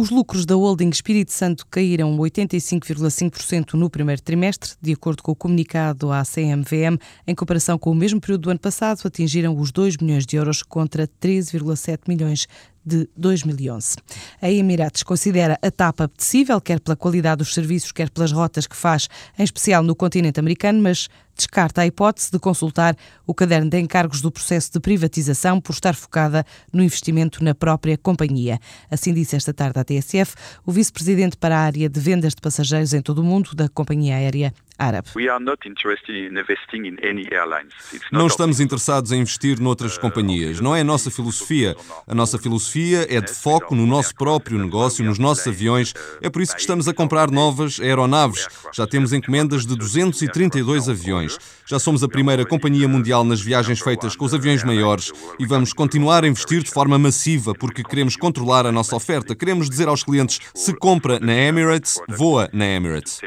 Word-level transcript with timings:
Os 0.00 0.10
lucros 0.10 0.46
da 0.46 0.54
holding 0.54 0.90
Espírito 0.90 1.32
Santo 1.32 1.66
caíram 1.66 2.16
85,5% 2.16 3.74
no 3.74 3.90
primeiro 3.90 4.22
trimestre, 4.22 4.74
de 4.80 4.92
acordo 4.92 5.24
com 5.24 5.32
o 5.32 5.34
comunicado 5.34 6.12
à 6.12 6.22
CMVM, 6.22 7.00
em 7.26 7.34
comparação 7.34 7.76
com 7.76 7.90
o 7.90 7.96
mesmo 7.96 8.20
período 8.20 8.42
do 8.42 8.50
ano 8.50 8.60
passado, 8.60 9.00
atingiram 9.04 9.58
os 9.58 9.72
2 9.72 9.96
milhões 9.96 10.24
de 10.24 10.36
euros 10.36 10.62
contra 10.62 11.08
13,7 11.20 12.02
milhões 12.06 12.46
de 12.88 13.08
2011. 13.16 13.96
A 14.40 14.50
Emirates 14.50 15.02
considera 15.02 15.58
a 15.62 15.70
TAP 15.70 16.00
apetecível, 16.00 16.60
quer 16.60 16.80
pela 16.80 16.96
qualidade 16.96 17.38
dos 17.38 17.52
serviços, 17.52 17.92
quer 17.92 18.08
pelas 18.10 18.32
rotas 18.32 18.66
que 18.66 18.74
faz, 18.74 19.08
em 19.38 19.44
especial 19.44 19.82
no 19.82 19.94
continente 19.94 20.40
americano, 20.40 20.82
mas 20.82 21.08
descarta 21.36 21.82
a 21.82 21.86
hipótese 21.86 22.32
de 22.32 22.38
consultar 22.38 22.96
o 23.26 23.32
caderno 23.32 23.70
de 23.70 23.78
encargos 23.78 24.20
do 24.20 24.30
processo 24.30 24.72
de 24.72 24.80
privatização 24.80 25.60
por 25.60 25.72
estar 25.72 25.94
focada 25.94 26.44
no 26.72 26.82
investimento 26.82 27.44
na 27.44 27.54
própria 27.54 27.96
companhia. 27.96 28.58
Assim 28.90 29.14
disse 29.14 29.36
esta 29.36 29.54
tarde 29.54 29.78
à 29.78 29.84
TSF 29.84 30.34
o 30.66 30.72
vice-presidente 30.72 31.36
para 31.36 31.56
a 31.56 31.60
área 31.60 31.88
de 31.88 32.00
vendas 32.00 32.34
de 32.34 32.40
passageiros 32.40 32.92
em 32.92 33.00
todo 33.00 33.20
o 33.20 33.24
mundo 33.24 33.54
da 33.54 33.68
companhia 33.68 34.16
aérea 34.16 34.52
árabe. 34.78 35.08
Não 38.12 38.26
estamos 38.26 38.60
interessados 38.60 39.10
em 39.12 39.20
investir 39.20 39.60
noutras 39.60 39.96
uh, 39.96 40.00
companhias. 40.00 40.60
Não 40.60 40.74
é 40.74 40.82
a 40.82 40.84
nossa 40.84 41.10
filosofia. 41.10 41.76
A 42.06 42.14
nossa 42.14 42.38
filosofia 42.38 43.06
é 43.10 43.20
de 43.20 43.32
foco 43.32 43.74
no 43.74 43.86
nosso 43.86 44.14
próprio 44.14 44.58
negócio, 44.58 45.04
nos 45.04 45.18
nossos 45.18 45.46
aviões. 45.46 45.92
É 46.22 46.30
por 46.30 46.40
isso 46.40 46.54
que 46.54 46.60
estamos 46.60 46.86
a 46.86 46.94
comprar 46.94 47.30
novas 47.30 47.80
aeronaves. 47.80 48.46
Já 48.72 48.86
temos 48.86 49.12
encomendas 49.12 49.66
de 49.66 49.76
232 49.76 50.88
aviões. 50.88 51.36
Já 51.66 51.78
somos 51.78 52.02
a 52.04 52.08
primeira 52.08 52.46
companhia 52.46 52.86
mundial 52.86 53.24
nas 53.24 53.40
viagens 53.40 53.80
feitas 53.80 54.14
com 54.14 54.24
os 54.24 54.34
aviões 54.34 54.62
maiores. 54.62 55.12
e 55.38 55.46
vamos 55.46 55.72
continuar 55.72 56.24
a 56.24 56.28
investir 56.28 56.62
de 56.62 56.70
forma 56.70 56.98
massiva 56.98 57.54
porque 57.54 57.82
queremos 57.82 58.16
controlar 58.16 58.66
a 58.66 58.72
nossa 58.72 58.94
oferta. 58.94 59.34
Queremos 59.34 59.68
dizer 59.68 59.88
aos 59.88 60.04
clientes: 60.04 60.40
se 60.54 60.74
compra 60.74 61.18
na 61.18 61.34
Emirates, 61.34 62.00
voa 62.08 62.48
na 62.52 62.66
Emirates 62.66 63.20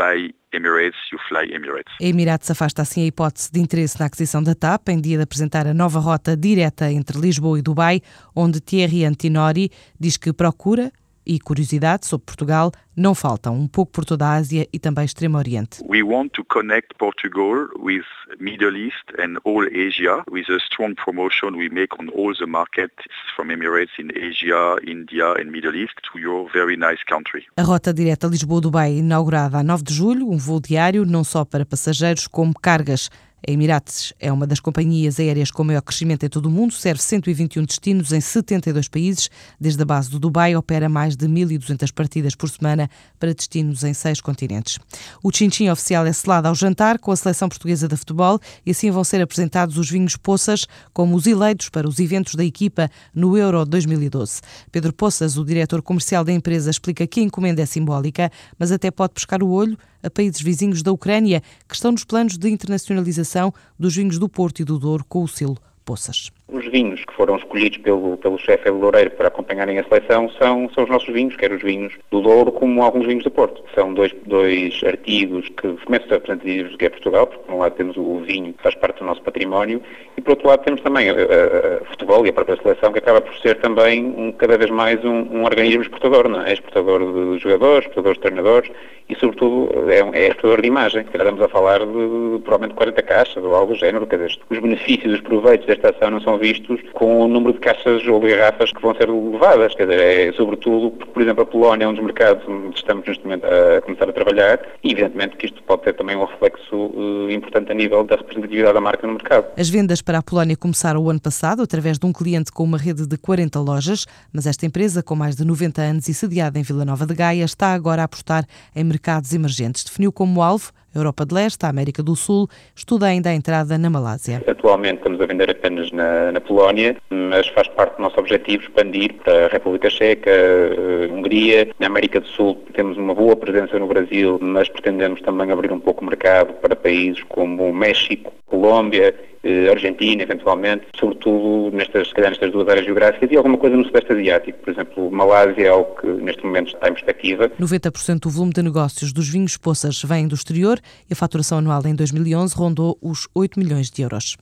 buy 0.00 0.32
Emirates, 0.52 0.96
you 1.12 1.18
fly 1.28 1.44
Emirates. 1.54 1.92
A 2.00 2.04
Emirates 2.04 2.50
afasta 2.50 2.80
assim 2.82 3.02
a 3.02 3.06
hipótese 3.06 3.52
de 3.52 3.60
interesse 3.60 4.00
na 4.00 4.06
aquisição 4.06 4.42
da 4.42 4.54
TAP 4.54 4.88
em 4.88 5.00
dia 5.00 5.18
de 5.18 5.22
apresentar 5.22 5.66
a 5.66 5.74
nova 5.74 6.00
rota 6.00 6.34
direta 6.34 6.90
entre 6.90 7.20
Lisboa 7.20 7.58
e 7.58 7.62
Dubai, 7.62 8.00
onde 8.34 8.60
Thierry 8.60 9.04
Antinori 9.04 9.70
diz 9.98 10.16
que 10.16 10.32
procura 10.32 10.90
e 11.26 11.38
curiosidade 11.38 12.06
sobre 12.06 12.26
Portugal 12.26 12.72
não 12.96 13.14
faltam, 13.14 13.54
um 13.54 13.66
pouco 13.66 13.92
por 13.92 14.04
toda 14.04 14.26
a 14.26 14.34
Ásia 14.34 14.66
e 14.72 14.78
também 14.78 15.04
Extremo 15.04 15.38
Oriente. 15.38 15.82
We 15.88 16.02
want 16.02 16.32
to 16.34 16.44
connect 16.44 16.94
Portugal 16.98 17.68
with 17.78 18.04
Middle 18.38 18.76
East 18.76 19.04
and 19.18 19.38
all 19.44 19.64
Asia 19.66 20.22
with 20.30 20.50
a 20.50 20.58
strong 20.60 20.94
promotion 20.94 21.56
we 21.56 21.68
make 21.68 21.94
on 21.98 22.08
all 22.10 22.34
the 22.34 22.46
markets 22.46 23.04
from 23.34 23.48
Emirates 23.48 23.98
in 23.98 24.10
Asia, 24.14 24.76
India 24.86 25.32
and 25.32 25.50
Middle 25.50 25.74
East 25.74 25.94
to 26.12 26.18
your 26.18 26.50
very 26.52 26.76
nice 26.76 27.02
country. 27.08 27.46
A 27.56 27.62
rota 27.62 27.92
direta 27.92 28.26
Lisboa-Dubai 28.26 28.98
inaugurada 28.98 29.58
a 29.58 29.62
9 29.62 29.82
de 29.82 29.94
julho, 29.94 30.30
um 30.30 30.36
voo 30.36 30.60
diário 30.60 31.06
não 31.06 31.24
só 31.24 31.44
para 31.44 31.64
passageiros 31.64 32.26
como 32.26 32.52
cargas. 32.60 33.10
A 33.46 33.50
Emirates 33.50 34.12
é 34.20 34.30
uma 34.30 34.46
das 34.46 34.60
companhias 34.60 35.18
aéreas 35.18 35.50
com 35.50 35.64
maior 35.64 35.80
crescimento 35.80 36.24
em 36.24 36.28
todo 36.28 36.46
o 36.46 36.50
mundo, 36.50 36.74
serve 36.74 37.00
121 37.00 37.64
destinos 37.64 38.12
em 38.12 38.20
72 38.20 38.86
países. 38.86 39.30
Desde 39.58 39.80
a 39.80 39.84
base 39.86 40.10
do 40.10 40.18
Dubai, 40.18 40.54
opera 40.54 40.90
mais 40.90 41.16
de 41.16 41.26
1.200 41.26 41.90
partidas 41.90 42.34
por 42.34 42.50
semana 42.50 42.90
para 43.18 43.32
destinos 43.32 43.82
em 43.82 43.94
seis 43.94 44.20
continentes. 44.20 44.78
O 45.22 45.32
tchim 45.32 45.70
oficial 45.70 46.04
é 46.04 46.12
selado 46.12 46.48
ao 46.48 46.54
jantar 46.54 46.98
com 46.98 47.12
a 47.12 47.16
seleção 47.16 47.48
portuguesa 47.48 47.88
de 47.88 47.96
futebol 47.96 48.38
e 48.64 48.72
assim 48.72 48.90
vão 48.90 49.02
ser 49.02 49.22
apresentados 49.22 49.78
os 49.78 49.90
vinhos 49.90 50.16
Poças 50.16 50.66
como 50.92 51.16
os 51.16 51.26
eleitos 51.26 51.70
para 51.70 51.88
os 51.88 51.98
eventos 51.98 52.34
da 52.34 52.44
equipa 52.44 52.90
no 53.14 53.38
Euro 53.38 53.64
2012. 53.64 54.42
Pedro 54.70 54.92
Poças, 54.92 55.38
o 55.38 55.44
diretor 55.44 55.80
comercial 55.80 56.24
da 56.24 56.32
empresa, 56.32 56.70
explica 56.70 57.06
que 57.06 57.20
a 57.20 57.22
encomenda 57.22 57.62
é 57.62 57.66
simbólica, 57.66 58.30
mas 58.58 58.70
até 58.70 58.90
pode 58.90 59.14
pescar 59.14 59.42
o 59.42 59.48
olho 59.48 59.78
a 60.02 60.10
países 60.10 60.40
vizinhos 60.40 60.82
da 60.82 60.92
Ucrânia, 60.92 61.42
que 61.68 61.74
estão 61.74 61.92
nos 61.92 62.04
planos 62.04 62.38
de 62.38 62.48
internacionalização 62.48 63.29
dos 63.78 63.96
vinhos 63.96 64.18
do 64.18 64.28
Porto 64.28 64.60
e 64.60 64.64
do 64.64 64.78
Douro 64.78 65.04
com 65.08 65.22
o 65.22 65.28
selo 65.28 65.56
Poças. 65.84 66.30
Os 66.52 66.66
vinhos 66.66 67.04
que 67.04 67.12
foram 67.14 67.36
escolhidos 67.36 67.78
pelo, 67.78 68.16
pelo 68.16 68.38
chefe 68.38 68.68
Loureiro 68.70 69.10
para 69.12 69.28
acompanharem 69.28 69.78
a 69.78 69.84
seleção 69.84 70.28
são, 70.30 70.68
são 70.70 70.84
os 70.84 70.90
nossos 70.90 71.12
vinhos, 71.12 71.36
quer 71.36 71.52
os 71.52 71.62
vinhos 71.62 71.92
do 72.10 72.20
Douro 72.20 72.50
como 72.52 72.82
alguns 72.82 73.06
vinhos 73.06 73.24
do 73.24 73.30
Porto. 73.30 73.62
São 73.74 73.94
dois, 73.94 74.12
dois 74.26 74.80
artigos 74.84 75.48
que 75.48 75.72
começam 75.84 76.08
a 76.10 76.14
representativos 76.14 76.72
do 76.72 76.78
que 76.78 76.86
é 76.86 76.88
Portugal, 76.88 77.26
porque 77.26 77.44
por 77.44 77.54
um 77.54 77.58
lado 77.58 77.74
temos 77.74 77.96
o 77.96 78.18
vinho, 78.20 78.52
que 78.52 78.62
faz 78.62 78.74
parte 78.74 78.98
do 78.98 79.04
nosso 79.04 79.22
património, 79.22 79.82
e 80.16 80.20
por 80.20 80.32
outro 80.32 80.48
lado 80.48 80.64
temos 80.64 80.80
também 80.80 81.10
o 81.10 81.84
futebol 81.86 82.26
e 82.26 82.30
a 82.30 82.32
própria 82.32 82.56
seleção, 82.56 82.92
que 82.92 82.98
acaba 82.98 83.20
por 83.20 83.36
ser 83.38 83.56
também 83.60 84.04
um, 84.04 84.32
cada 84.32 84.58
vez 84.58 84.70
mais 84.70 85.04
um, 85.04 85.22
um 85.30 85.44
organismo 85.44 85.82
exportador, 85.82 86.28
não 86.28 86.42
é? 86.42 86.52
Exportador 86.52 87.00
de 87.00 87.38
jogadores, 87.38 87.86
exportador 87.86 88.14
de 88.14 88.20
treinadores 88.20 88.70
e, 89.08 89.16
sobretudo, 89.16 89.90
é, 89.90 89.98
é 90.18 90.28
exportador 90.28 90.62
de 90.62 90.68
imagem. 90.68 91.04
Se 91.04 91.10
estamos 91.10 91.42
a 91.42 91.48
falar 91.48 91.80
de 91.80 92.40
provavelmente 92.44 92.74
40 92.74 93.02
caixas 93.02 93.42
ou 93.42 93.54
algo 93.54 93.72
do 93.72 93.78
género, 93.78 94.06
quer 94.06 94.16
dizer, 94.16 94.38
os 94.48 94.58
benefícios, 94.58 95.14
os 95.14 95.20
proveitos 95.20 95.66
desta 95.66 95.90
ação 95.90 96.10
não 96.10 96.20
são 96.20 96.38
vistos 96.40 96.80
com 96.94 97.20
o 97.20 97.28
número 97.28 97.52
de 97.52 97.60
caixas 97.60 98.06
ou 98.06 98.20
garrafas 98.20 98.72
que 98.72 98.80
vão 98.80 98.94
ser 98.94 99.08
levadas. 99.08 99.74
Quer 99.74 99.86
dizer, 99.86 100.00
é 100.00 100.32
sobretudo, 100.32 100.90
porque, 100.90 101.12
por 101.12 101.22
exemplo, 101.22 101.42
a 101.42 101.46
Polónia 101.46 101.84
é 101.84 101.88
um 101.88 101.94
dos 101.94 102.02
mercados 102.02 102.42
onde 102.48 102.76
estamos 102.76 103.06
neste 103.06 103.22
momento 103.22 103.44
a 103.44 103.80
começar 103.82 104.08
a 104.08 104.12
trabalhar 104.12 104.60
e, 104.82 104.92
evidentemente, 104.92 105.36
que 105.36 105.46
isto 105.46 105.62
pode 105.62 105.82
ter 105.82 105.94
também 105.94 106.16
um 106.16 106.24
reflexo 106.24 106.74
uh, 106.74 107.30
importante 107.30 107.70
a 107.70 107.74
nível 107.74 108.02
da 108.04 108.16
representatividade 108.16 108.74
da 108.74 108.80
marca 108.80 109.06
no 109.06 109.14
mercado. 109.14 109.46
As 109.56 109.68
vendas 109.68 110.02
para 110.02 110.18
a 110.18 110.22
Polónia 110.22 110.56
começaram 110.56 111.02
o 111.02 111.10
ano 111.10 111.20
passado 111.20 111.62
através 111.62 111.98
de 111.98 112.06
um 112.06 112.12
cliente 112.12 112.50
com 112.50 112.64
uma 112.64 112.78
rede 112.78 113.06
de 113.06 113.16
40 113.16 113.60
lojas, 113.60 114.06
mas 114.32 114.46
esta 114.46 114.64
empresa, 114.66 115.02
com 115.02 115.14
mais 115.14 115.36
de 115.36 115.44
90 115.44 115.82
anos 115.82 116.08
e 116.08 116.14
sediada 116.14 116.58
em 116.58 116.62
Vila 116.62 116.84
Nova 116.84 117.06
de 117.06 117.14
Gaia, 117.14 117.44
está 117.44 117.74
agora 117.74 118.02
a 118.02 118.04
apostar 118.06 118.44
em 118.74 118.82
mercados 118.82 119.34
emergentes. 119.34 119.84
Definiu 119.84 120.10
como 120.10 120.42
alvo 120.42 120.72
Europa 120.94 121.24
de 121.24 121.34
Leste, 121.34 121.66
América 121.66 122.02
do 122.02 122.16
Sul, 122.16 122.48
estuda 122.74 123.06
ainda 123.06 123.30
a 123.30 123.34
entrada 123.34 123.78
na 123.78 123.88
Malásia. 123.90 124.42
Atualmente 124.46 124.98
estamos 124.98 125.20
a 125.20 125.26
vender 125.26 125.50
apenas 125.50 125.90
na, 125.92 126.32
na 126.32 126.40
Polónia, 126.40 126.96
mas 127.10 127.46
faz 127.48 127.68
parte 127.68 127.96
do 127.96 128.02
nosso 128.02 128.18
objetivo 128.18 128.64
expandir 128.64 129.14
para 129.22 129.46
a 129.46 129.48
República 129.48 129.88
Checa, 129.88 130.30
a 130.30 131.12
Hungria. 131.12 131.68
Na 131.78 131.86
América 131.86 132.20
do 132.20 132.26
Sul 132.28 132.62
temos 132.74 132.96
uma 132.96 133.14
boa 133.14 133.36
presença 133.36 133.78
no 133.78 133.86
Brasil, 133.86 134.38
mas 134.40 134.68
pretendemos 134.68 135.20
também 135.22 135.50
abrir 135.50 135.72
um 135.72 135.80
pouco 135.80 136.02
o 136.02 136.06
mercado 136.06 136.52
para 136.54 136.74
países 136.76 137.22
como 137.24 137.72
México, 137.72 138.32
Colômbia 138.46 139.00
eh, 139.00 139.29
Argentina, 139.70 140.22
eventualmente, 140.22 140.86
sobretudo 140.98 141.74
nestas, 141.74 142.12
calhar 142.12 142.30
nestas 142.30 142.52
duas 142.52 142.68
áreas 142.68 142.84
geográficas 142.84 143.30
e 143.30 143.36
alguma 143.36 143.56
coisa 143.56 143.76
no 143.76 143.84
Sudeste 143.84 144.12
Asiático. 144.12 144.58
Por 144.58 144.70
exemplo, 144.70 145.10
Malásia 145.10 145.62
é 145.62 145.68
algo 145.68 145.94
que 146.00 146.06
neste 146.06 146.44
momento 146.44 146.74
está 146.74 146.88
em 146.88 146.92
perspectiva. 146.92 147.48
90% 147.58 148.20
do 148.20 148.30
volume 148.30 148.52
de 148.52 148.62
negócios 148.62 149.12
dos 149.12 149.28
vinhos 149.28 149.56
poças 149.56 150.02
vem 150.02 150.28
do 150.28 150.34
exterior 150.34 150.78
e 151.08 151.12
a 151.12 151.16
faturação 151.16 151.58
anual 151.58 151.82
em 151.86 151.94
2011 151.94 152.54
rondou 152.54 152.98
os 153.00 153.28
8 153.34 153.58
milhões 153.58 153.90
de 153.90 154.02
euros. 154.02 154.36